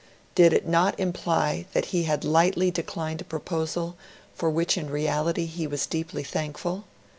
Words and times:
Did 0.33 0.51
it 0.51 0.67
not 0.67 0.99
imply 0.99 1.67
that 1.73 1.85
he 1.93 2.05
had 2.05 2.23
lightly 2.25 2.71
declined 2.71 3.21
a 3.21 3.23
proposal 3.23 3.95
for 4.33 4.49
which 4.49 4.75
in 4.75 4.89
reality 4.89 5.45
he 5.45 5.67
was 5.67 5.85
deeply 5.85 6.23
thankful? 6.23 6.85